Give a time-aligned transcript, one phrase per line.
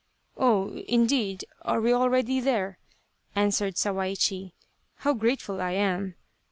[0.35, 1.45] "Oh, indeed!
[1.61, 2.77] Are we already there f"
[3.43, 4.53] answered Sawaichi,"
[5.03, 6.15] how grateful I am